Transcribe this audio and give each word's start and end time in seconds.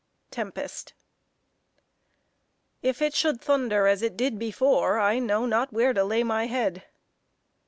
TEMPEST. 0.31 0.95
If 2.81 3.03
it 3.03 3.13
should 3.13 3.39
thunder 3.39 3.85
as 3.85 4.01
it 4.01 4.17
did 4.17 4.39
before, 4.39 4.97
I 4.99 5.19
know 5.19 5.45
not 5.45 5.71
where 5.71 5.93
to 5.93 6.03
lay 6.03 6.23
my 6.23 6.47
head. 6.47 6.85